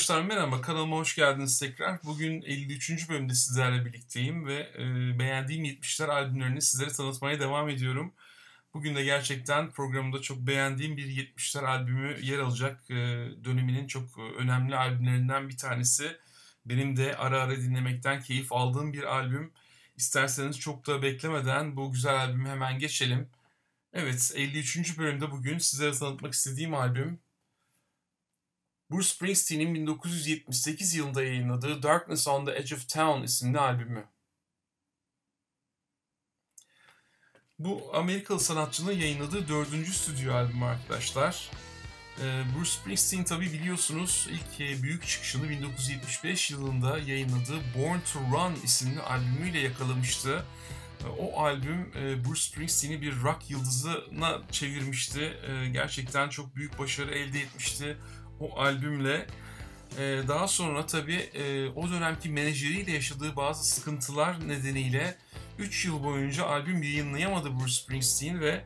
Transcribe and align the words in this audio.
Arkadaşlar 0.00 0.24
merhaba 0.24 0.60
kanalıma 0.60 0.96
hoş 0.96 1.16
geldiniz 1.16 1.60
tekrar. 1.60 2.02
Bugün 2.04 2.42
53. 2.42 3.08
bölümde 3.08 3.34
sizlerle 3.34 3.84
birlikteyim 3.84 4.46
ve 4.46 4.72
e, 4.78 5.18
beğendiğim 5.18 5.64
70'ler 5.64 6.06
albümlerini 6.06 6.62
sizlere 6.62 6.90
tanıtmaya 6.90 7.40
devam 7.40 7.68
ediyorum. 7.68 8.12
Bugün 8.74 8.94
de 8.94 9.04
gerçekten 9.04 9.70
programımda 9.70 10.20
çok 10.22 10.38
beğendiğim 10.38 10.96
bir 10.96 11.06
70'ler 11.06 11.66
albümü 11.66 12.18
yer 12.22 12.38
alacak. 12.38 12.90
E, 12.90 12.94
döneminin 13.44 13.86
çok 13.86 14.18
önemli 14.38 14.76
albümlerinden 14.76 15.48
bir 15.48 15.56
tanesi. 15.56 16.16
Benim 16.66 16.96
de 16.96 17.16
ara 17.16 17.42
ara 17.42 17.56
dinlemekten 17.56 18.22
keyif 18.22 18.52
aldığım 18.52 18.92
bir 18.92 19.02
albüm. 19.02 19.52
İsterseniz 19.96 20.60
çok 20.60 20.86
da 20.86 21.02
beklemeden 21.02 21.76
bu 21.76 21.92
güzel 21.92 22.16
albümü 22.16 22.48
hemen 22.48 22.78
geçelim. 22.78 23.28
Evet 23.92 24.32
53. 24.36 24.98
bölümde 24.98 25.30
bugün 25.30 25.58
sizlere 25.58 25.92
tanıtmak 25.92 26.32
istediğim 26.32 26.74
albüm 26.74 27.20
Bruce 28.90 29.08
Springsteen'in 29.08 29.74
1978 29.74 30.94
yılında 30.94 31.22
yayınladığı 31.22 31.82
Darkness 31.82 32.28
on 32.28 32.46
the 32.46 32.52
Edge 32.52 32.74
of 32.74 32.88
Town 32.88 33.22
isimli 33.22 33.58
albümü. 33.58 34.04
Bu 37.58 37.90
Amerikalı 37.94 38.40
sanatçının 38.40 38.92
yayınladığı 38.92 39.48
dördüncü 39.48 39.92
stüdyo 39.92 40.34
albümü 40.34 40.64
arkadaşlar. 40.64 41.50
Ee, 42.22 42.42
Bruce 42.56 42.70
Springsteen 42.70 43.24
tabi 43.24 43.52
biliyorsunuz 43.52 44.28
ilk 44.30 44.60
e, 44.60 44.82
büyük 44.82 45.06
çıkışını 45.06 45.50
1975 45.50 46.50
yılında 46.50 46.98
yayınladığı 46.98 47.58
Born 47.78 47.98
to 48.12 48.20
Run 48.32 48.54
isimli 48.64 49.00
albümüyle 49.00 49.58
yakalamıştı. 49.58 50.44
Ee, 51.04 51.08
o 51.08 51.42
albüm 51.42 51.92
e, 51.96 52.24
Bruce 52.24 52.40
Springsteen'i 52.40 53.02
bir 53.02 53.22
rock 53.22 53.50
yıldızına 53.50 54.40
çevirmişti. 54.52 55.20
Ee, 55.20 55.68
gerçekten 55.68 56.28
çok 56.28 56.56
büyük 56.56 56.78
başarı 56.78 57.14
elde 57.14 57.40
etmişti 57.40 57.96
o 58.40 58.60
albümle. 58.60 59.26
Ee, 59.98 60.20
daha 60.28 60.48
sonra 60.48 60.86
tabii 60.86 61.30
e, 61.34 61.68
o 61.68 61.90
dönemki 61.90 62.28
menajeriyle 62.28 62.92
yaşadığı 62.92 63.36
bazı 63.36 63.64
sıkıntılar 63.64 64.48
nedeniyle 64.48 65.16
3 65.58 65.84
yıl 65.84 66.04
boyunca 66.04 66.46
albüm 66.46 66.82
yayınlayamadı 66.82 67.60
Bruce 67.60 67.74
Springsteen 67.74 68.40
ve 68.40 68.64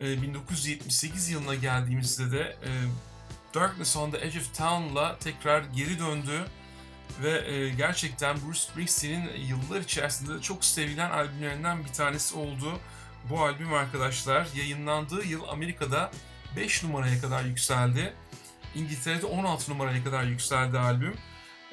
e, 0.00 0.22
1978 0.22 1.28
yılına 1.28 1.54
geldiğimizde 1.54 2.32
de 2.32 2.40
e, 2.40 2.70
Darkness 3.54 3.96
on 3.96 4.10
the 4.10 4.18
Edge 4.18 4.38
of 4.38 4.58
Town'la 4.58 5.18
tekrar 5.18 5.62
geri 5.62 5.98
döndü 5.98 6.44
ve 7.22 7.52
e, 7.52 7.68
gerçekten 7.68 8.36
Bruce 8.36 8.60
Springsteen'in 8.60 9.30
yıllar 9.48 9.80
içerisinde 9.80 10.34
de 10.34 10.40
çok 10.40 10.64
sevilen 10.64 11.10
albümlerinden 11.10 11.84
bir 11.84 11.92
tanesi 11.92 12.38
oldu. 12.38 12.80
Bu 13.30 13.42
albüm 13.42 13.74
arkadaşlar 13.74 14.48
yayınlandığı 14.56 15.24
yıl 15.24 15.48
Amerika'da 15.48 16.10
5 16.56 16.84
numaraya 16.84 17.20
kadar 17.20 17.44
yükseldi. 17.44 18.14
İngiltere'de 18.78 19.26
16 19.26 19.70
numaraya 19.70 20.04
kadar 20.04 20.24
yükseldi 20.24 20.78
albüm. 20.78 21.14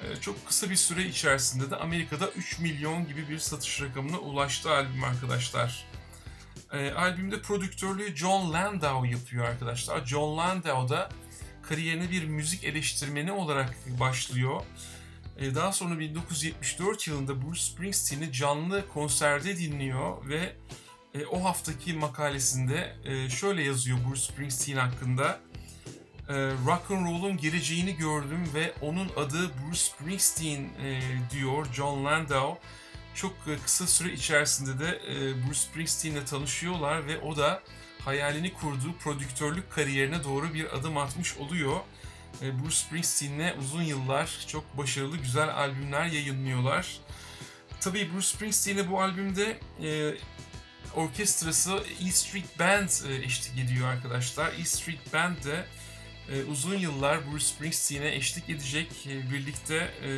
Ee, 0.02 0.22
çok 0.22 0.48
kısa 0.48 0.70
bir 0.70 0.75
süre 0.75 1.03
içerisinde 1.03 1.72
de 1.72 1.75
Amerika'da 1.75 2.30
3 2.30 2.59
milyon 2.59 3.08
gibi 3.08 3.30
bir 3.30 3.39
satış 3.39 3.81
rakamına 3.81 4.17
ulaştı 4.17 4.72
albüm 4.72 5.03
arkadaşlar. 5.03 5.86
E, 6.73 6.92
albümde 6.92 7.42
prodüktörlüğü 7.42 8.16
John 8.16 8.53
Landau 8.53 9.06
yapıyor 9.06 9.45
arkadaşlar. 9.45 10.06
John 10.06 10.38
Landau 10.38 10.89
da 10.89 11.09
kariyerine 11.61 12.11
bir 12.11 12.26
müzik 12.26 12.64
eleştirmeni 12.64 13.31
olarak 13.31 13.76
başlıyor. 14.00 14.61
E, 15.38 15.56
daha 15.56 15.72
sonra 15.72 16.00
1974 16.00 17.08
yılında 17.08 17.42
Bruce 17.42 17.61
Springsteen'i 17.61 18.31
canlı 18.31 18.88
konserde 18.88 19.58
dinliyor 19.58 20.30
ve 20.30 20.56
e, 21.14 21.26
o 21.26 21.44
haftaki 21.44 21.94
makalesinde 21.94 22.95
e, 23.03 23.30
şöyle 23.30 23.64
yazıyor 23.64 23.98
Bruce 24.08 24.22
Springsteen 24.22 24.77
hakkında 24.77 25.39
e, 26.30 26.33
rock 26.65 26.91
and 26.91 27.05
roll'un 27.05 27.37
geleceğini 27.37 27.95
gördüm 27.95 28.49
ve 28.53 28.73
onun 28.81 29.09
adı 29.17 29.49
Bruce 29.49 29.80
Springsteen 29.80 30.61
e, 30.61 31.02
diyor 31.31 31.65
John 31.73 32.05
Landau. 32.05 32.58
Çok 33.15 33.33
e, 33.47 33.58
kısa 33.63 33.87
süre 33.87 34.13
içerisinde 34.13 34.80
de 34.80 34.99
e, 35.08 35.45
Bruce 35.47 35.59
Springsteen 35.59 36.11
ile 36.11 36.25
tanışıyorlar 36.25 37.08
ve 37.08 37.19
o 37.19 37.37
da 37.37 37.61
hayalini 38.05 38.53
kurduğu 38.53 38.93
prodüktörlük 39.03 39.71
kariyerine 39.71 40.23
doğru 40.23 40.53
bir 40.53 40.77
adım 40.77 40.97
atmış 40.97 41.37
oluyor. 41.37 41.80
E, 42.41 42.59
Bruce 42.59 42.75
Springsteen'le 42.75 43.58
uzun 43.59 43.81
yıllar 43.81 44.45
çok 44.47 44.77
başarılı 44.77 45.17
güzel 45.17 45.55
albümler 45.55 46.05
yayınlıyorlar. 46.05 46.99
Tabii 47.80 48.14
Bruce 48.14 48.27
Springsteen'e 48.27 48.91
bu 48.91 49.02
albümde 49.02 49.58
e, 49.83 50.17
orkestrası 50.95 51.83
E 52.08 52.11
Street 52.11 52.59
Band 52.59 52.89
e, 53.09 53.25
eşlik 53.25 53.59
ediyor 53.59 53.87
arkadaşlar. 53.87 54.53
E 54.53 54.65
Street 54.65 55.14
Band 55.14 55.43
de 55.43 55.65
e, 56.31 56.43
uzun 56.43 56.77
yıllar 56.77 57.31
Bruce 57.31 57.45
Springsteen'e 57.45 58.15
eşlik 58.15 58.49
edecek 58.49 59.08
e, 59.08 59.31
birlikte 59.31 59.75
e, 59.75 60.09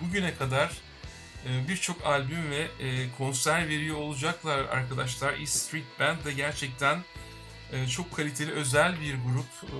bugüne 0.00 0.34
kadar 0.34 0.72
e, 1.46 1.68
birçok 1.68 2.06
albüm 2.06 2.50
ve 2.50 2.68
e, 2.80 3.12
konser 3.18 3.68
veriyor 3.68 3.96
olacaklar 3.96 4.58
arkadaşlar. 4.58 5.38
East 5.38 5.56
Street 5.56 5.84
Band 6.00 6.24
de 6.24 6.32
gerçekten 6.32 7.04
e, 7.72 7.86
çok 7.86 8.16
kaliteli 8.16 8.52
özel 8.52 9.00
bir 9.00 9.14
grup. 9.14 9.70
E, 9.72 9.78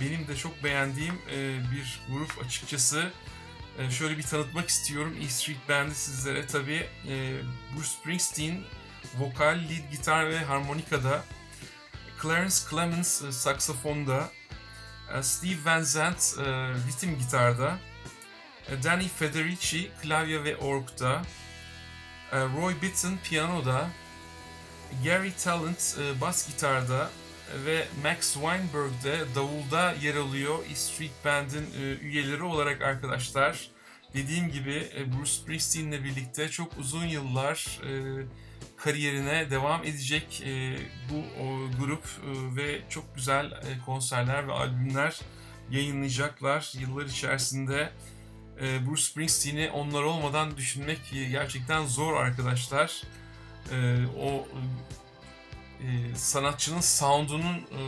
benim 0.00 0.28
de 0.28 0.36
çok 0.36 0.64
beğendiğim 0.64 1.14
e, 1.34 1.58
bir 1.72 2.00
grup 2.10 2.44
açıkçası. 2.44 3.10
E, 3.78 3.90
şöyle 3.90 4.18
bir 4.18 4.22
tanıtmak 4.22 4.68
istiyorum 4.68 5.16
East 5.22 5.42
Street 5.42 5.68
Band'i 5.68 5.94
sizlere. 5.94 6.46
Tabi 6.46 6.86
e, 7.08 7.36
Bruce 7.76 7.88
Springsteen 7.88 8.60
vokal, 9.18 9.54
lead 9.54 9.90
gitar 9.90 10.30
ve 10.30 10.38
harmonikada. 10.38 11.24
Clarence 12.22 12.54
Clemens 12.70 13.22
e, 13.22 13.32
saksafonda, 13.32 14.30
Steve 15.22 15.64
Van 15.64 15.82
Zandt 15.82 16.36
e, 16.38 16.42
ritim 16.88 17.18
gitarda, 17.18 17.78
e, 18.68 18.82
Danny 18.82 19.08
Federici 19.08 19.90
klavye 20.02 20.44
ve 20.44 20.56
orgda, 20.56 21.22
Roy 22.32 22.74
Bitton 22.82 23.18
piyanoda, 23.24 23.90
Gary 25.04 25.32
Talent 25.32 25.96
bas 26.20 26.46
gitarda 26.46 27.10
ve 27.64 27.86
Max 28.02 28.34
Weinberg 28.34 28.92
de 29.04 29.34
davulda 29.34 29.92
yer 29.92 30.14
alıyor 30.14 30.58
East 30.70 30.92
Street 30.92 31.24
Band'in 31.24 31.66
üyeleri 32.02 32.42
olarak 32.42 32.82
arkadaşlar. 32.82 33.70
Dediğim 34.14 34.50
gibi 34.50 34.90
Bruce 35.06 35.30
Springsteen'le 35.30 36.04
birlikte 36.04 36.48
çok 36.48 36.78
uzun 36.78 37.06
yıllar 37.06 37.80
kariyerine 38.76 39.50
devam 39.50 39.84
edecek 39.84 40.42
e, 40.46 40.76
bu 41.10 41.42
o, 41.42 41.70
grup 41.80 42.04
e, 42.04 42.56
ve 42.56 42.80
çok 42.88 43.14
güzel 43.14 43.46
e, 43.46 43.84
konserler 43.86 44.48
ve 44.48 44.52
albümler 44.52 45.20
yayınlayacaklar 45.70 46.72
yıllar 46.78 47.06
içerisinde. 47.06 47.92
E, 48.60 48.86
Bruce 48.86 49.02
Springsteen'i 49.02 49.70
onlar 49.70 50.02
olmadan 50.02 50.56
düşünmek 50.56 51.00
gerçekten 51.12 51.86
zor 51.86 52.16
arkadaşlar. 52.16 53.02
E, 53.72 54.06
o 54.20 54.48
e, 55.80 56.14
sanatçının 56.14 56.80
sound'unun 56.80 57.56
e, 57.56 57.80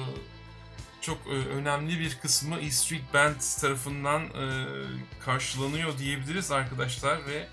çok 1.00 1.19
e, 1.27 1.31
önemli 1.31 2.00
bir 2.00 2.19
kısmı 2.22 2.59
E 2.59 2.71
Street 2.71 3.15
Band 3.15 3.61
tarafından 3.61 4.22
e, 4.22 4.66
karşılanıyor 5.25 5.99
diyebiliriz 5.99 6.50
arkadaşlar 6.50 7.27
ve 7.27 7.47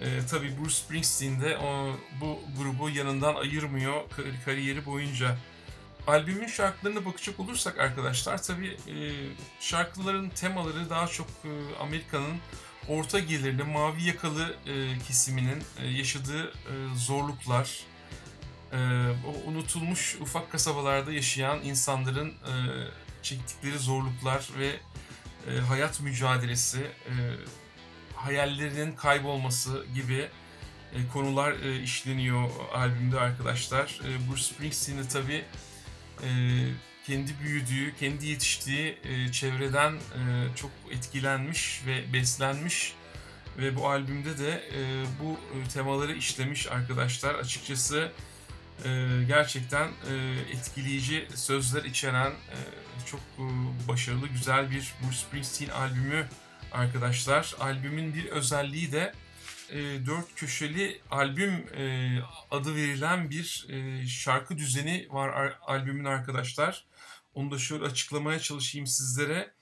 e, 0.00 0.26
tabii 0.30 0.58
Bruce 0.58 0.74
Springsteen 0.74 1.40
de 1.40 1.58
o, 1.58 1.96
bu 2.20 2.40
grubu 2.58 2.90
yanından 2.90 3.34
ayırmıyor 3.34 4.00
kariyeri 4.44 4.86
boyunca. 4.86 5.36
Albümün 6.06 6.46
şarkılarına 6.46 7.04
bakacak 7.04 7.40
olursak 7.40 7.78
arkadaşlar 7.78 8.42
tabii 8.42 8.76
e, 8.88 8.96
şarkıların 9.60 10.28
temaları 10.28 10.90
daha 10.90 11.06
çok 11.06 11.26
e, 11.44 11.50
Amerika'nın 11.80 12.36
orta 12.88 13.18
gelirli 13.18 13.62
mavi 13.62 14.04
yakalı 14.04 14.54
e, 14.66 14.98
kesiminin 14.98 15.62
e, 15.82 15.86
yaşadığı 15.86 16.48
e, 16.48 16.74
zorluklar, 16.96 17.84
e, 18.72 18.76
o 19.26 19.50
unutulmuş 19.50 20.16
ufak 20.20 20.52
kasabalarda 20.52 21.12
yaşayan 21.12 21.60
insanların 21.62 22.28
e, 22.28 22.54
çektikleri 23.22 23.78
zorluklar 23.78 24.48
ve 24.58 24.80
e, 25.50 25.58
hayat 25.60 26.00
mücadelesi, 26.00 26.80
e, 26.80 27.12
hayallerinin 28.16 28.92
kaybolması 28.92 29.86
gibi 29.94 30.28
e, 30.92 31.08
konular 31.12 31.52
e, 31.52 31.82
işleniyor 31.82 32.50
albümde 32.74 33.20
arkadaşlar. 33.20 34.00
E, 34.04 34.30
Bruce 34.30 34.42
Springsteen'de 34.42 35.08
tabii 35.08 35.44
e, 36.22 36.28
kendi 37.06 37.40
büyüdüğü, 37.40 37.94
kendi 38.00 38.26
yetiştiği 38.26 38.98
e, 39.04 39.32
çevreden 39.32 39.92
e, 39.92 40.56
çok 40.56 40.70
etkilenmiş 40.90 41.82
ve 41.86 42.12
beslenmiş 42.12 42.94
ve 43.58 43.76
bu 43.76 43.88
albümde 43.88 44.38
de 44.38 44.50
e, 44.50 45.04
bu 45.22 45.32
e, 45.32 45.68
temaları 45.68 46.12
işlemiş 46.12 46.66
arkadaşlar. 46.66 47.34
Açıkçası 47.34 48.12
e, 48.84 49.08
gerçekten 49.28 49.88
e, 49.88 50.14
etkileyici 50.52 51.28
sözler 51.34 51.84
içeren 51.84 52.30
e, 52.30 52.58
çok 53.06 53.20
e, 53.20 53.44
başarılı, 53.88 54.28
güzel 54.28 54.70
bir 54.70 54.94
Bruce 55.02 55.16
Springsteen 55.16 55.68
albümü 55.68 56.26
arkadaşlar. 56.76 57.54
Albümün 57.60 58.14
bir 58.14 58.24
özelliği 58.26 58.92
de 58.92 59.12
e, 59.70 60.06
dört 60.06 60.34
köşeli 60.34 61.00
albüm 61.10 61.52
e, 61.76 62.18
adı 62.50 62.76
verilen 62.76 63.30
bir 63.30 63.66
e, 63.68 64.06
şarkı 64.06 64.58
düzeni 64.58 65.06
var 65.10 65.58
albümün 65.62 66.04
arkadaşlar. 66.04 66.84
Onu 67.34 67.50
da 67.50 67.58
şöyle 67.58 67.84
açıklamaya 67.84 68.38
çalışayım 68.38 68.86
sizlere. 68.86 69.52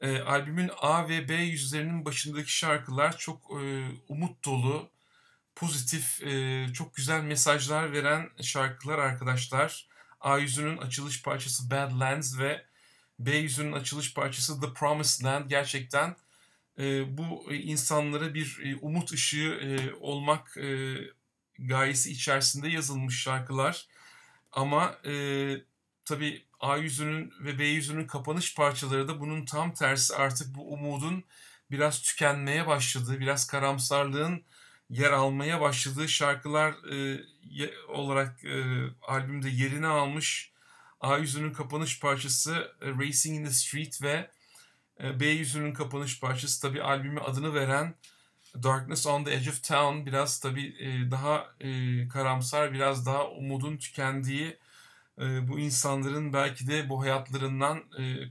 E, 0.00 0.20
albümün 0.20 0.70
A 0.80 1.08
ve 1.08 1.28
B 1.28 1.34
yüzlerinin 1.34 2.04
başındaki 2.04 2.52
şarkılar 2.52 3.18
çok 3.18 3.50
e, 3.62 3.88
umut 4.08 4.44
dolu, 4.44 4.90
pozitif, 5.54 6.22
e, 6.22 6.66
çok 6.72 6.94
güzel 6.94 7.22
mesajlar 7.22 7.92
veren 7.92 8.30
şarkılar 8.42 8.98
arkadaşlar. 8.98 9.88
A 10.20 10.38
yüzünün 10.38 10.76
açılış 10.78 11.22
parçası 11.22 11.70
Badlands 11.70 12.38
ve 12.38 12.64
B 13.18 13.36
yüzünün 13.36 13.72
açılış 13.72 14.14
parçası 14.14 14.60
The 14.60 14.72
Promised 14.72 15.24
Land 15.24 15.50
gerçekten 15.50 16.16
bu 17.18 17.52
insanlara 17.52 18.34
bir 18.34 18.60
e, 18.64 18.76
umut 18.76 19.12
ışığı 19.12 19.60
e, 19.62 19.94
olmak 19.94 20.56
e, 20.56 20.96
gayesi 21.58 22.10
içerisinde 22.10 22.68
yazılmış 22.68 23.22
şarkılar. 23.22 23.86
Ama 24.52 24.98
e, 25.06 25.12
tabii 26.04 26.42
A 26.60 26.76
yüzünün 26.76 27.32
ve 27.40 27.58
B 27.58 27.64
yüzünün 27.64 28.06
kapanış 28.06 28.54
parçaları 28.54 29.08
da 29.08 29.20
bunun 29.20 29.44
tam 29.44 29.74
tersi 29.74 30.14
artık 30.14 30.54
bu 30.54 30.72
umudun 30.72 31.24
biraz 31.70 32.02
tükenmeye 32.02 32.66
başladığı, 32.66 33.20
biraz 33.20 33.46
karamsarlığın 33.46 34.42
yer 34.90 35.10
almaya 35.10 35.60
başladığı 35.60 36.08
şarkılar 36.08 36.72
e, 36.92 37.20
olarak 37.88 38.44
e, 38.44 38.64
albümde 39.02 39.48
yerini 39.48 39.86
almış. 39.86 40.52
A 41.00 41.16
yüzünün 41.16 41.52
kapanış 41.52 42.00
parçası 42.00 42.72
e, 42.80 42.88
Racing 42.90 43.40
in 43.40 43.44
the 43.44 43.50
Street 43.50 44.02
ve 44.02 44.12
e, 44.12 44.30
B 45.20 45.26
yüzünün 45.26 45.72
kapanış 45.72 46.20
parçası 46.20 46.62
tabii 46.62 46.82
albümü 46.82 47.20
adını 47.20 47.54
veren 47.54 47.94
Darkness 48.62 49.06
on 49.06 49.24
the 49.24 49.34
Edge 49.34 49.50
of 49.50 49.64
Town 49.64 50.06
biraz 50.06 50.40
tabii 50.40 50.76
e, 50.78 51.10
daha 51.10 51.46
e, 51.60 52.08
karamsar, 52.08 52.72
biraz 52.72 53.06
daha 53.06 53.30
umudun 53.30 53.76
tükendiği, 53.76 54.58
e, 55.20 55.48
bu 55.48 55.58
insanların 55.58 56.32
belki 56.32 56.68
de 56.68 56.88
bu 56.88 57.02
hayatlarından 57.02 57.84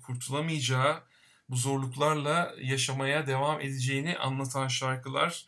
kurtulamayacağı, 0.04 1.04
bu 1.50 1.56
zorluklarla 1.56 2.54
yaşamaya 2.62 3.28
devam 3.28 3.62
edeceğini 3.62 4.18
anlatan 4.18 4.68
şarkılar. 4.68 5.46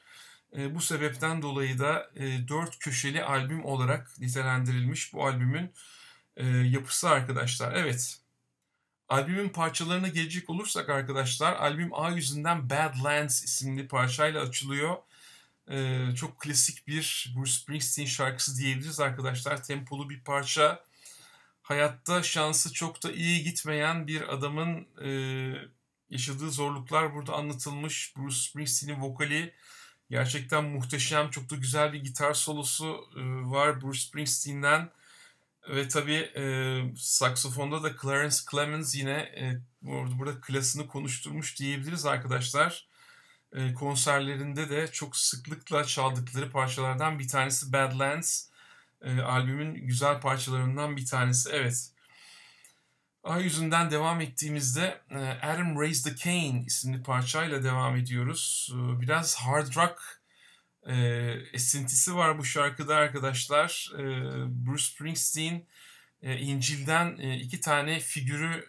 Bu 0.58 0.82
sebepten 0.82 1.42
dolayı 1.42 1.80
da 1.80 2.12
dört 2.48 2.80
köşeli 2.80 3.24
albüm 3.24 3.66
olarak 3.66 4.20
nitelendirilmiş 4.20 5.14
bu 5.14 5.26
albümün 5.26 5.74
yapısı 6.64 7.10
arkadaşlar. 7.10 7.74
Evet, 7.74 8.18
albümün 9.10 9.50
parçalarına 9.50 10.08
gelecek 10.08 10.50
olursak 10.50 10.90
arkadaşlar, 10.90 11.54
albüm 11.54 11.90
A 11.94 12.10
yüzünden 12.10 12.70
Badlands 12.70 13.44
isimli 13.44 13.88
parçayla 13.88 14.42
açılıyor. 14.42 14.98
E, 15.72 16.06
çok 16.16 16.40
klasik 16.40 16.88
bir 16.88 17.34
Bruce 17.36 17.52
Springsteen 17.52 18.06
şarkısı 18.06 18.58
diyebiliriz 18.58 19.00
arkadaşlar. 19.00 19.64
Tempolu 19.64 20.10
bir 20.10 20.24
parça. 20.24 20.84
Hayatta 21.62 22.24
şansı 22.24 22.74
çok 22.74 23.04
da 23.04 23.12
iyi 23.12 23.44
gitmeyen 23.44 24.08
bir 24.08 24.34
adamın 24.34 24.88
e, 25.04 25.10
yaşadığı 26.10 26.52
zorluklar 26.52 27.16
burada 27.16 27.34
anlatılmış. 27.34 28.14
Bruce 28.18 28.38
Springsteen'in 28.38 29.02
vokali 29.02 29.54
Gerçekten 30.10 30.64
muhteşem, 30.64 31.30
çok 31.30 31.50
da 31.50 31.56
güzel 31.56 31.94
bir 31.94 32.04
gitar 32.04 32.34
solosu 32.34 33.10
e, 33.16 33.22
var 33.52 33.82
Bruce 33.82 34.00
Springsteen'den. 34.00 34.90
Ve 35.70 35.88
tabii 35.88 36.32
e, 36.36 36.44
saksafonda 36.98 37.84
da 37.84 37.96
Clarence 38.02 38.36
Clemens 38.52 38.96
yine 38.96 39.12
e, 39.12 39.62
burada, 39.82 40.42
klasını 40.42 40.88
konuşturmuş 40.88 41.60
diyebiliriz 41.60 42.06
arkadaşlar. 42.06 42.88
E, 43.54 43.74
konserlerinde 43.74 44.70
de 44.70 44.92
çok 44.92 45.18
sıklıkla 45.18 45.84
çaldıkları 45.84 46.52
parçalardan 46.52 47.20
bir 47.20 47.28
tanesi 47.28 47.74
Badlands. 47.74 48.50
E, 49.02 49.22
albümün 49.22 49.88
güzel 49.88 50.22
parçalarından 50.22 50.98
bir 50.98 51.06
tanesi. 51.06 51.50
Evet. 51.54 51.92
A 53.24 53.40
yüzünden 53.40 53.92
devam 53.92 54.22
ettiğimizde 54.22 55.02
e, 55.10 55.18
Adam 55.18 55.80
Raised 55.80 56.12
the 56.12 56.16
Cane 56.16 56.64
isimli 56.68 57.04
parçayla 57.04 57.64
devam 57.64 57.96
ediyoruz. 57.96 58.74
E, 58.74 59.02
biraz 59.02 59.36
hard 59.36 59.76
rock 59.76 60.19
e, 60.88 60.96
esintisi 61.54 62.16
var 62.16 62.38
bu 62.38 62.46
şarkıda 62.46 62.96
arkadaşlar. 62.96 63.92
Bruce 64.48 64.84
Springsteen 64.84 65.68
İncil'den 66.22 67.18
iki 67.18 67.62
tane 67.62 68.00
figürü 68.00 68.68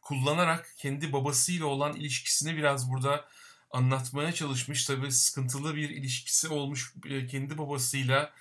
kullanarak 0.00 0.74
kendi 0.76 1.12
babasıyla 1.12 1.66
olan 1.66 1.96
ilişkisini 1.96 2.56
biraz 2.56 2.90
burada 2.90 3.28
anlatmaya 3.70 4.32
çalışmış. 4.32 4.84
Tabii 4.84 5.12
sıkıntılı 5.12 5.76
bir 5.76 5.90
ilişkisi 5.90 6.48
olmuş 6.48 6.94
kendi 7.30 7.58
babasıyla 7.58 8.32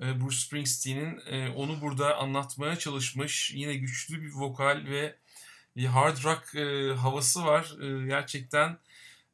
e, 0.00 0.20
Bruce 0.20 0.36
Springsteen'in 0.36 1.20
e, 1.26 1.48
onu 1.48 1.80
burada 1.80 2.16
anlatmaya 2.16 2.76
çalışmış. 2.76 3.52
Yine 3.54 3.74
güçlü 3.74 4.22
bir 4.22 4.32
vokal 4.32 4.84
ve 4.86 5.16
bir 5.76 5.86
hard 5.86 6.24
rock 6.24 6.54
e, 6.54 6.94
havası 6.94 7.44
var. 7.44 7.74
Gerçekten 8.06 8.78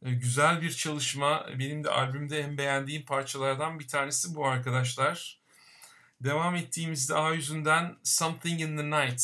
güzel 0.05 0.63
bir 0.63 0.71
çalışma. 0.71 1.47
Benim 1.59 1.85
de 1.85 1.91
albümde 1.91 2.41
en 2.41 2.59
beğendiğim 2.59 3.05
parçalardan 3.05 3.79
bir 3.79 3.89
tanesi 3.89 4.35
bu 4.35 4.47
arkadaşlar. 4.47 5.41
Devam 6.21 6.57
ettiğimizde 6.57 7.15
A 7.15 7.33
yüzünden 7.33 7.97
Something 8.03 8.61
in 8.61 8.77
the 8.77 8.85
Night. 8.85 9.23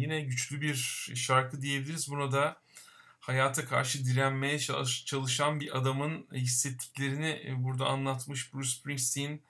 Yine 0.00 0.20
güçlü 0.20 0.60
bir 0.60 0.74
şarkı 1.14 1.62
diyebiliriz. 1.62 2.10
Buna 2.10 2.32
da 2.32 2.56
hayata 3.20 3.64
karşı 3.64 4.04
direnmeye 4.04 4.58
çalışan 5.06 5.60
bir 5.60 5.78
adamın 5.78 6.26
hissettiklerini 6.32 7.54
burada 7.56 7.86
anlatmış 7.86 8.54
Bruce 8.54 8.68
Springsteen 8.68 9.40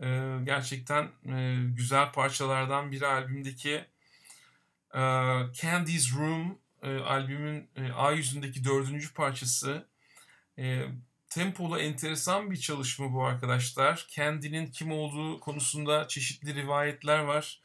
e, 0.00 0.38
gerçekten 0.44 1.04
e, 1.36 1.56
güzel 1.64 2.12
parçalardan 2.12 2.92
biri 2.92 3.06
albümdeki 3.06 3.84
e, 4.94 5.00
Candy's 5.52 6.14
Room 6.14 6.58
e, 6.82 6.98
albümün 6.98 7.68
e, 7.76 7.92
A 7.92 8.12
yüzündeki 8.12 8.64
dördüncü 8.64 9.14
parçası. 9.14 9.91
E, 10.58 10.82
tempolu 11.28 11.78
enteresan 11.78 12.50
bir 12.50 12.56
çalışma 12.56 13.12
bu 13.12 13.24
arkadaşlar. 13.24 14.06
Candy'nin 14.10 14.66
kim 14.66 14.92
olduğu 14.92 15.40
konusunda 15.40 16.08
çeşitli 16.08 16.54
rivayetler 16.54 17.18
var. 17.18 17.60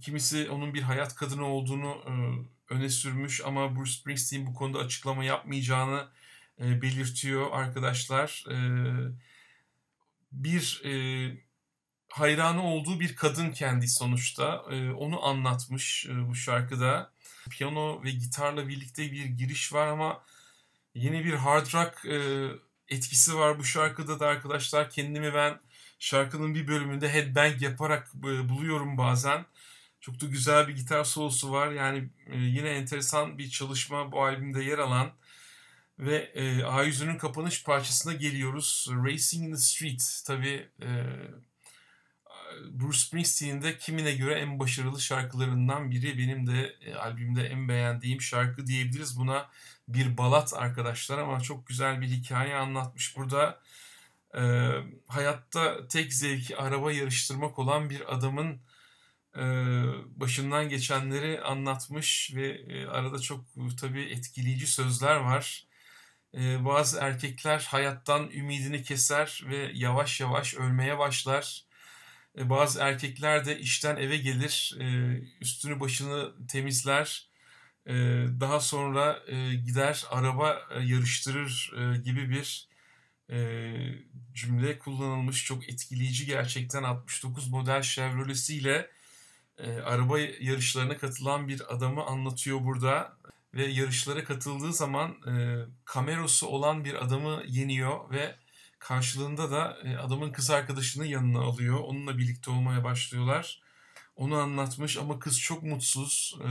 Kimisi 0.00 0.50
onun 0.50 0.74
bir 0.74 0.82
hayat 0.82 1.14
kadını 1.14 1.46
olduğunu 1.46 1.90
e, 2.06 2.12
öne 2.74 2.88
sürmüş 2.88 3.40
ama 3.44 3.76
Bruce 3.76 3.92
Springsteen 3.92 4.46
bu 4.46 4.54
konuda 4.54 4.78
açıklama 4.78 5.24
yapmayacağını 5.24 6.08
e, 6.60 6.82
belirtiyor 6.82 7.48
arkadaşlar. 7.52 8.44
E, 8.50 8.56
bir 10.32 10.82
e, 10.84 10.92
hayranı 12.08 12.62
olduğu 12.62 13.00
bir 13.00 13.16
kadın 13.16 13.50
kendi 13.50 13.88
sonuçta. 13.88 14.64
E, 14.70 14.90
onu 14.90 15.24
anlatmış 15.26 16.06
e, 16.06 16.28
bu 16.28 16.34
şarkıda. 16.34 17.12
Piyano 17.50 18.02
ve 18.04 18.10
gitarla 18.10 18.68
birlikte 18.68 19.12
bir 19.12 19.24
giriş 19.24 19.72
var 19.72 19.86
ama 19.86 20.24
yeni 20.94 21.24
bir 21.24 21.34
hard 21.34 21.66
rock 21.74 22.04
e, 22.06 22.48
etkisi 22.88 23.36
var 23.36 23.58
bu 23.58 23.64
şarkıda 23.64 24.20
da 24.20 24.26
arkadaşlar. 24.26 24.90
Kendimi 24.90 25.34
ben 25.34 25.60
şarkının 25.98 26.54
bir 26.54 26.68
bölümünde 26.68 27.12
headbang 27.14 27.62
yaparak 27.62 28.12
e, 28.14 28.48
buluyorum 28.48 28.98
bazen. 28.98 29.46
Çok 30.00 30.20
da 30.20 30.26
güzel 30.26 30.68
bir 30.68 30.76
gitar 30.76 31.04
solosu 31.04 31.52
var. 31.52 31.72
Yani 31.72 32.08
e, 32.26 32.36
yine 32.38 32.70
enteresan 32.70 33.38
bir 33.38 33.50
çalışma 33.50 34.12
bu 34.12 34.24
albümde 34.24 34.64
yer 34.64 34.78
alan. 34.78 35.12
Ve 35.98 36.16
e, 36.16 36.64
A 36.64 36.82
yüzünün 36.82 37.18
kapanış 37.18 37.64
parçasına 37.64 38.12
geliyoruz. 38.12 38.88
Racing 39.04 39.44
in 39.48 39.52
the 39.52 39.60
Street. 39.60 40.22
Tabii 40.26 40.68
e, 40.82 40.88
Bruce 42.70 42.98
Springsteen'in 42.98 43.62
de 43.62 43.78
kimine 43.78 44.12
göre 44.12 44.34
en 44.34 44.58
başarılı 44.58 45.00
şarkılarından 45.00 45.90
biri. 45.90 46.18
Benim 46.18 46.46
de 46.46 46.76
e, 46.80 46.94
albümde 46.94 47.46
en 47.46 47.68
beğendiğim 47.68 48.20
şarkı 48.20 48.66
diyebiliriz. 48.66 49.18
Buna 49.18 49.50
bir 49.88 50.18
balat 50.18 50.54
arkadaşlar 50.54 51.18
ama 51.18 51.40
çok 51.40 51.66
güzel 51.66 52.00
bir 52.00 52.08
hikaye 52.08 52.56
anlatmış 52.56 53.16
burada. 53.16 53.60
E, 54.34 54.42
hayatta 55.08 55.88
tek 55.88 56.14
zevki 56.14 56.56
araba 56.56 56.92
yarıştırmak 56.92 57.58
olan 57.58 57.90
bir 57.90 58.14
adamın 58.14 58.60
e, 59.36 59.42
başından 60.16 60.68
geçenleri 60.68 61.42
anlatmış 61.42 62.32
ve 62.34 62.48
e, 62.48 62.86
arada 62.86 63.18
çok 63.18 63.44
tabii 63.80 64.02
etkileyici 64.02 64.66
sözler 64.66 65.16
var. 65.16 65.66
E, 66.34 66.64
bazı 66.64 66.98
erkekler 66.98 67.60
hayattan 67.70 68.30
ümidini 68.30 68.82
keser 68.82 69.42
ve 69.48 69.70
yavaş 69.74 70.20
yavaş 70.20 70.54
ölmeye 70.54 70.98
başlar 70.98 71.64
e, 72.38 72.50
bazı 72.50 72.80
erkekler 72.80 73.46
de 73.46 73.58
işten 73.58 73.96
eve 73.96 74.16
gelir, 74.16 74.76
e, 74.80 74.84
üstünü 75.40 75.80
başını 75.80 76.46
temizler, 76.48 77.28
daha 78.40 78.60
sonra 78.60 79.22
gider 79.66 80.04
araba 80.10 80.62
yarıştırır 80.82 81.72
gibi 82.04 82.30
bir 82.30 82.68
cümle 84.34 84.78
kullanılmış. 84.78 85.44
Çok 85.44 85.68
etkileyici 85.68 86.26
gerçekten 86.26 86.82
69 86.82 87.48
model 87.48 87.82
Chevrolet'siyle 87.82 88.90
araba 89.84 90.18
yarışlarına 90.18 90.96
katılan 90.96 91.48
bir 91.48 91.74
adamı 91.74 92.04
anlatıyor 92.04 92.64
burada. 92.64 93.16
Ve 93.54 93.66
yarışlara 93.66 94.24
katıldığı 94.24 94.72
zaman 94.72 95.16
kamerosu 95.84 96.46
olan 96.46 96.84
bir 96.84 97.04
adamı 97.04 97.42
yeniyor 97.46 98.10
ve 98.10 98.36
Karşılığında 98.82 99.50
da 99.50 99.78
e, 99.84 99.96
adamın 99.96 100.32
kız 100.32 100.50
arkadaşını 100.50 101.06
yanına 101.06 101.40
alıyor. 101.40 101.80
Onunla 101.80 102.18
birlikte 102.18 102.50
olmaya 102.50 102.84
başlıyorlar. 102.84 103.60
Onu 104.16 104.36
anlatmış 104.36 104.96
ama 104.96 105.18
kız 105.18 105.40
çok 105.40 105.62
mutsuz. 105.62 106.38
E, 106.44 106.48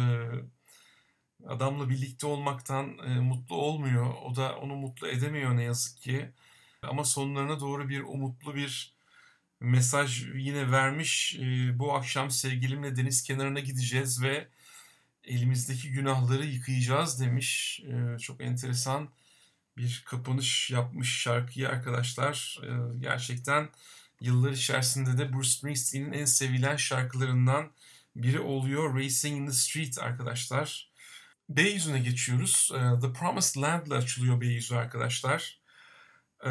adamla 1.48 1.90
birlikte 1.90 2.28
olmaktan 2.28 2.98
e, 2.98 3.20
mutlu 3.20 3.56
olmuyor. 3.56 4.14
O 4.26 4.36
da 4.36 4.58
onu 4.58 4.76
mutlu 4.76 5.08
edemiyor 5.08 5.58
ne 5.58 5.64
yazık 5.64 6.02
ki. 6.02 6.32
Ama 6.82 7.04
sonlarına 7.04 7.60
doğru 7.60 7.90
bir 7.90 8.02
umutlu 8.02 8.56
bir 8.56 8.94
mesaj 9.60 10.26
yine 10.36 10.72
vermiş. 10.72 11.36
E, 11.40 11.80
bu 11.80 11.94
akşam 11.94 12.32
sevgilimle 12.32 12.96
deniz 12.96 13.24
kenarına 13.24 13.60
gideceğiz 13.60 14.24
ve 14.24 14.48
elimizdeki 15.24 15.92
günahları 15.92 16.46
yıkayacağız 16.46 17.22
demiş. 17.22 17.82
E, 17.88 18.20
çok 18.20 18.42
enteresan 18.42 19.10
bir 19.78 20.04
kapanış 20.06 20.72
yapmış 20.72 21.22
şarkıyı 21.22 21.70
arkadaşlar. 21.70 22.60
E, 22.64 22.98
gerçekten 23.00 23.70
yıllar 24.22 24.52
içerisinde 24.52 25.18
de 25.18 25.34
Bruce 25.34 25.50
Springsteen'in 25.50 26.14
en 26.14 26.26
sevilen 26.26 26.76
şarkılarından 26.76 27.72
biri 28.16 28.40
oluyor. 28.40 28.96
Racing 28.96 29.38
in 29.38 29.46
the 29.46 29.52
Street 29.54 30.00
arkadaşlar. 30.00 30.91
B 31.56 31.62
yüzüne 31.62 32.00
geçiyoruz. 32.00 32.72
E, 32.74 33.00
the 33.02 33.14
Promised 33.14 33.62
Land 33.62 33.88
ile 33.88 33.96
açılıyor 33.96 34.42
B 34.42 34.46
yüzü 34.46 34.76
arkadaşlar. 34.76 35.62
E, 36.46 36.50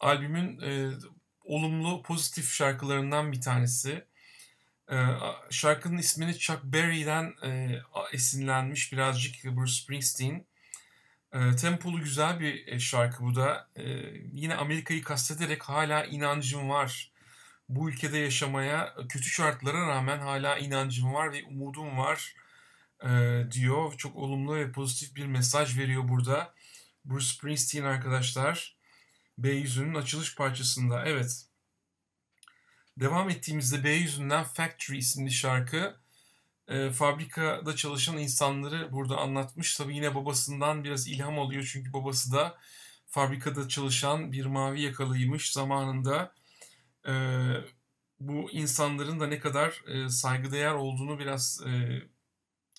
albümün 0.00 0.60
e, 0.60 0.92
olumlu, 1.44 2.02
pozitif 2.02 2.52
şarkılarından 2.52 3.32
bir 3.32 3.40
tanesi. 3.40 4.04
E, 4.90 4.96
şarkının 5.50 5.98
ismini 5.98 6.38
Chuck 6.38 6.64
Berry'den 6.64 7.34
e, 7.44 7.80
esinlenmiş 8.12 8.92
birazcık 8.92 9.44
Bruce 9.44 9.72
Springsteen. 9.72 10.46
Tempolu 11.60 12.00
güzel 12.00 12.40
bir 12.40 12.66
e, 12.66 12.78
şarkı 12.78 13.24
bu 13.24 13.34
da. 13.34 13.68
Yine 14.32 14.54
Amerika'yı 14.54 15.02
kastederek 15.02 15.62
hala 15.62 16.04
inancım 16.04 16.68
var. 16.68 17.12
Bu 17.68 17.90
ülkede 17.90 18.18
yaşamaya 18.18 18.94
kötü 19.08 19.24
şartlara 19.24 19.88
rağmen 19.88 20.18
hala 20.18 20.58
inancım 20.58 21.14
var 21.14 21.32
ve 21.32 21.44
umudum 21.44 21.98
var 21.98 22.34
e, 23.04 23.42
diyor. 23.50 23.94
Çok 23.96 24.16
olumlu 24.16 24.54
ve 24.56 24.72
pozitif 24.72 25.16
bir 25.16 25.26
mesaj 25.26 25.78
veriyor 25.78 26.08
burada. 26.08 26.54
Bruce 27.04 27.26
Springsteen 27.26 27.84
arkadaşlar. 27.84 28.76
B 29.38 29.50
yüzünün 29.50 29.94
açılış 29.94 30.36
parçasında. 30.36 31.04
Evet. 31.06 31.44
Devam 32.96 33.30
ettiğimizde 33.30 33.84
B 33.84 33.90
yüzünden 33.90 34.44
Factory 34.44 34.98
isimli 34.98 35.30
şarkı 35.30 35.96
e, 36.68 36.90
fabrikada 36.90 37.76
çalışan 37.76 38.18
insanları 38.18 38.92
burada 38.92 39.16
anlatmış. 39.16 39.76
Tabii 39.76 39.96
yine 39.96 40.14
babasından 40.14 40.84
biraz 40.84 41.08
ilham 41.08 41.38
alıyor 41.38 41.70
çünkü 41.72 41.92
babası 41.92 42.32
da 42.32 42.58
fabrikada 43.06 43.68
çalışan 43.68 44.32
bir 44.32 44.46
mavi 44.46 44.82
yakalıymış 44.82 45.52
zamanında. 45.52 46.34
E, 47.08 47.12
bu 48.20 48.50
insanların 48.50 49.20
da 49.20 49.26
ne 49.26 49.38
kadar 49.40 49.82
e, 49.86 50.08
saygıdeğer 50.08 50.74
olduğunu 50.74 51.18
biraz 51.18 51.60
e, 51.66 52.02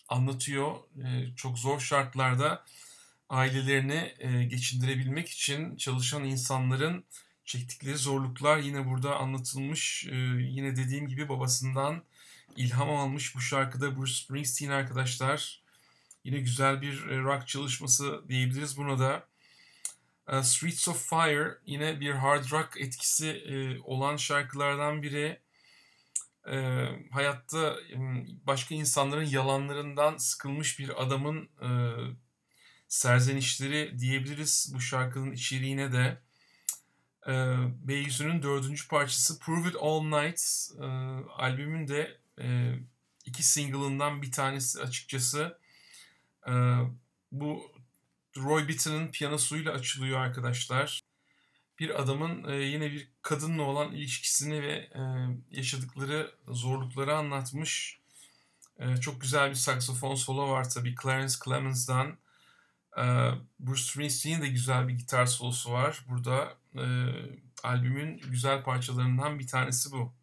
anlatıyor. 0.10 0.76
E, 0.98 1.36
çok 1.36 1.60
zor 1.60 1.80
şartlarda 1.80 2.66
ailelerini 3.30 4.14
e, 4.20 4.44
geçindirebilmek 4.44 5.30
için 5.30 5.76
çalışan 5.76 6.24
insanların 6.24 7.06
çektikleri 7.46 7.98
zorluklar 7.98 8.58
yine 8.58 8.88
burada 8.88 9.16
anlatılmış. 9.16 10.08
E, 10.12 10.16
yine 10.40 10.76
dediğim 10.76 11.08
gibi 11.08 11.30
babasından 11.30 12.04
ilham 12.56 12.90
almış 12.90 13.36
bu 13.36 13.42
şarkıda 13.42 13.98
Bruce 13.98 14.14
Springsteen 14.14 14.70
arkadaşlar. 14.70 15.62
Yine 16.24 16.40
güzel 16.40 16.82
bir 16.82 17.08
e, 17.08 17.18
rock 17.20 17.48
çalışması 17.48 18.24
diyebiliriz 18.28 18.78
buna 18.78 19.00
da. 19.00 19.28
E, 20.28 20.44
Streets 20.44 20.88
of 20.88 21.10
Fire 21.10 21.58
yine 21.66 22.00
bir 22.00 22.12
hard 22.12 22.52
rock 22.52 22.82
etkisi 22.82 23.28
e, 23.28 23.80
olan 23.80 24.18
şarkılardan 24.18 25.02
biri. 25.02 25.40
Hayatta 27.12 27.76
başka 28.48 28.76
insanların 28.76 29.26
yalanlarından 29.26 30.18
sıkılmış 30.18 30.80
bir 30.80 31.04
adamın 31.04 31.50
serzenişleri 32.88 34.00
diyebiliriz 34.00 34.72
bu 34.76 34.82
şarkının 34.82 35.32
içeriğine 35.32 35.92
de. 35.92 36.22
Beyüzü'nün 37.88 38.44
dördüncü 38.44 38.88
parçası 38.88 39.40
Prove 39.40 39.70
It 39.70 39.76
All 39.80 40.04
Night 40.04 40.42
albümün 41.38 41.88
de 41.88 42.20
e, 42.42 42.76
iki 43.26 43.44
single'ından 43.44 44.22
bir 44.22 44.32
tanesi 44.32 44.82
açıkçası. 44.82 45.60
E, 46.48 46.54
bu 47.32 47.72
Roy 48.38 48.68
Bitten'ın 48.68 49.08
piyanosuyla 49.08 49.74
açılıyor 49.74 50.20
arkadaşlar. 50.20 51.02
Bir 51.80 52.02
adamın 52.02 52.44
e, 52.52 52.56
yine 52.56 52.92
bir 52.92 53.08
kadınla 53.22 53.64
olan 53.64 53.92
ilişkisini 53.92 54.64
ve 54.64 54.74
e, 54.74 55.02
yaşadıkları 55.52 56.36
zorlukları 56.48 57.18
anlatmış. 57.18 58.00
E, 58.80 58.98
çok 58.98 59.22
güzel 59.22 59.50
bir 59.50 59.56
saksofon 59.56 60.16
solo 60.16 60.50
var 60.50 60.70
tabii 60.70 60.96
Clarence 61.04 61.36
Clemens'dan. 61.46 62.18
Bruce 63.60 63.84
Springsteen'in 63.84 64.42
de 64.42 64.48
güzel 64.48 64.88
bir 64.88 64.94
gitar 64.94 65.26
solosu 65.26 65.72
var. 65.72 66.06
Burada 66.10 66.58
albümün 67.64 68.18
güzel 68.18 68.64
parçalarından 68.64 69.40
bir 69.40 69.48
tanesi 69.48 69.92
bu. 69.92 70.14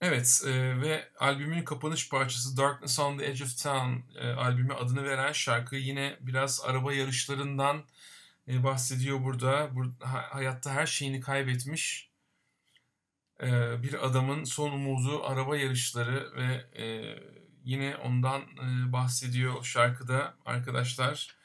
Evet 0.00 0.42
e, 0.46 0.80
ve 0.80 1.08
albümün 1.18 1.64
kapanış 1.64 2.08
parçası 2.08 2.56
Darkness 2.56 2.98
on 2.98 3.18
the 3.18 3.26
Edge 3.26 3.44
of 3.44 3.62
Town 3.62 4.18
e, 4.18 4.32
albüme 4.32 4.74
adını 4.74 5.04
veren 5.04 5.32
şarkı 5.32 5.76
yine 5.76 6.16
biraz 6.20 6.60
araba 6.64 6.92
yarışlarından 6.92 7.84
e, 8.48 8.62
bahsediyor 8.62 9.24
burada. 9.24 9.74
Bur 9.74 9.86
hayatta 10.30 10.70
her 10.74 10.86
şeyini 10.86 11.20
kaybetmiş 11.20 12.10
e, 13.42 13.82
bir 13.82 14.06
adamın 14.06 14.44
son 14.44 14.72
umudu 14.72 15.24
araba 15.24 15.56
yarışları 15.56 16.32
ve 16.36 16.82
e, 16.82 17.16
yine 17.64 17.96
ondan 17.96 18.40
e, 18.42 18.92
bahsediyor 18.92 19.64
şarkıda 19.64 20.34
arkadaşlar. 20.44 21.36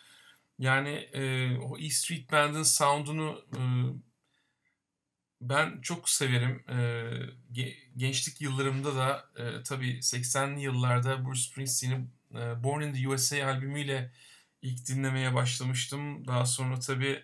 Yani 0.59 0.89
e, 0.89 1.55
o 1.57 1.77
E 1.77 1.89
Street 1.89 2.31
Band'ın 2.31 2.63
sound'unu 2.63 3.45
e, 3.55 3.61
ben 5.41 5.81
çok 5.81 6.09
severim. 6.09 6.63
E, 6.69 6.77
gençlik 7.97 8.41
yıllarımda 8.41 8.95
da 8.95 9.25
e, 9.37 9.63
tabii 9.63 9.97
80'li 9.97 10.61
yıllarda 10.61 11.25
Bruce 11.25 11.41
Springsteen'in 11.41 12.13
e, 12.35 12.63
Born 12.63 12.81
in 12.81 12.93
the 12.93 13.09
USA 13.09 13.47
albümüyle 13.47 14.11
ilk 14.61 14.87
dinlemeye 14.87 15.33
başlamıştım. 15.33 16.27
Daha 16.27 16.45
sonra 16.45 16.79
tabii 16.79 17.23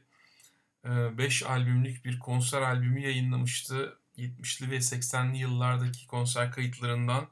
5 0.86 1.42
e, 1.42 1.46
albümlük 1.46 2.06
bir 2.06 2.20
konser 2.20 2.62
albümü 2.62 3.00
yayınlamıştı. 3.02 4.00
70'li 4.18 4.72
ve 4.72 4.78
80'li 4.78 5.38
yıllardaki 5.38 6.08
konser 6.08 6.52
kayıtlarından. 6.52 7.28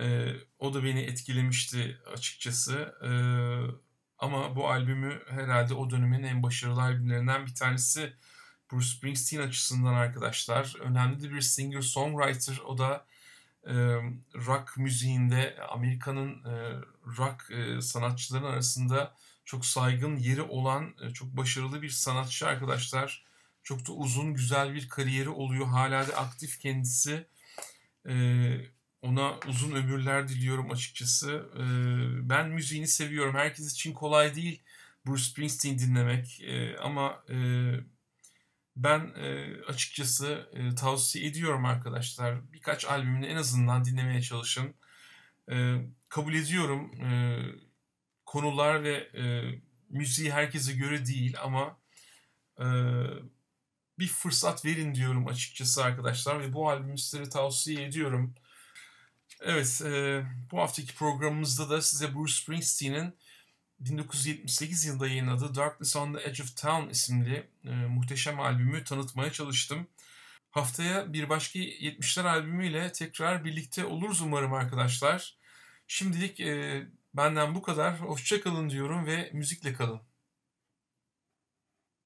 E, 0.00 0.34
o 0.58 0.74
da 0.74 0.84
beni 0.84 1.00
etkilemişti 1.00 1.98
açıkçası. 2.12 2.94
E, 3.02 3.10
ama 4.18 4.56
bu 4.56 4.68
albümü 4.70 5.22
herhalde 5.28 5.74
o 5.74 5.90
dönemin 5.90 6.22
en 6.22 6.42
başarılı 6.42 6.82
albümlerinden 6.82 7.46
bir 7.46 7.54
tanesi 7.54 8.12
Bruce 8.72 8.86
Springsteen 8.86 9.40
açısından 9.40 9.94
arkadaşlar. 9.94 10.74
Önemli 10.80 11.32
bir 11.32 11.40
singer-songwriter. 11.40 12.60
O 12.60 12.78
da 12.78 13.06
rock 14.34 14.76
müziğinde 14.76 15.56
Amerika'nın 15.68 16.42
rock 17.18 17.50
e, 17.50 17.80
sanatçıların 17.82 18.44
arasında 18.44 19.14
çok 19.44 19.66
saygın 19.66 20.16
yeri 20.16 20.42
olan 20.42 20.94
e, 21.02 21.10
çok 21.10 21.36
başarılı 21.36 21.82
bir 21.82 21.88
sanatçı 21.88 22.46
arkadaşlar. 22.46 23.24
Çok 23.62 23.88
da 23.88 23.92
uzun 23.92 24.34
güzel 24.34 24.74
bir 24.74 24.88
kariyeri 24.88 25.28
oluyor. 25.28 25.66
Hala 25.66 26.08
da 26.08 26.16
aktif 26.16 26.60
kendisi. 26.60 27.26
E, 28.08 28.14
ona 29.02 29.38
uzun 29.48 29.72
ömürler 29.72 30.28
diliyorum 30.28 30.70
açıkçası. 30.70 31.48
E, 31.56 31.64
ben 32.28 32.48
müziğini 32.48 32.88
seviyorum. 32.88 33.34
Herkes 33.34 33.72
için 33.72 33.92
kolay 33.92 34.34
değil 34.34 34.62
Bruce 35.06 35.22
Springsteen 35.22 35.78
dinlemek. 35.78 36.40
E, 36.40 36.78
ama 36.78 37.24
e, 37.30 37.36
ben 38.76 39.12
e, 39.16 39.56
açıkçası 39.68 40.50
e, 40.52 40.74
tavsiye 40.74 41.26
ediyorum 41.26 41.64
arkadaşlar. 41.64 42.52
Birkaç 42.52 42.84
albümünü 42.84 43.26
en 43.26 43.36
azından 43.36 43.84
dinlemeye 43.84 44.22
çalışın. 44.22 44.74
E, 45.50 45.76
kabul 46.10 46.34
ediyorum 46.34 46.92
e, 47.02 47.10
konular 48.26 48.84
ve 48.84 48.94
e, 48.94 49.22
müziği 49.88 50.32
herkese 50.32 50.72
göre 50.72 51.06
değil 51.06 51.36
ama 51.42 51.78
e, 52.58 52.66
bir 53.98 54.06
fırsat 54.06 54.64
verin 54.64 54.94
diyorum 54.94 55.26
açıkçası 55.26 55.84
arkadaşlar 55.84 56.40
ve 56.40 56.52
bu 56.52 56.70
albümü 56.70 56.98
sizlere 56.98 57.28
tavsiye 57.28 57.84
ediyorum. 57.84 58.34
Evet, 59.40 59.82
e, 59.84 60.22
bu 60.50 60.58
haftaki 60.58 60.94
programımızda 60.94 61.70
da 61.70 61.82
size 61.82 62.14
Bruce 62.14 62.32
Springsteen'in 62.32 63.14
1978 63.80 64.84
yılında 64.84 65.08
yayınladığı 65.08 65.54
Darkness 65.54 65.96
on 65.96 66.14
the 66.14 66.22
Edge 66.22 66.42
of 66.42 66.56
Town 66.56 66.88
isimli 66.88 67.50
e, 67.64 67.70
muhteşem 67.70 68.40
albümü 68.40 68.84
tanıtmaya 68.84 69.32
çalıştım. 69.32 69.86
Haftaya 70.50 71.12
bir 71.12 71.28
başka 71.28 71.58
70'ler 71.58 72.28
albümüyle 72.28 72.92
tekrar 72.92 73.44
birlikte 73.44 73.84
oluruz 73.84 74.20
umarım 74.20 74.52
arkadaşlar. 74.52 75.39
Şimdilik 75.90 76.40
e, 76.40 76.82
benden 77.14 77.54
bu 77.54 77.62
kadar. 77.62 78.00
Hoşçakalın 78.00 78.70
diyorum 78.70 79.06
ve 79.06 79.30
müzikle 79.32 79.72
kalın. 79.72 80.00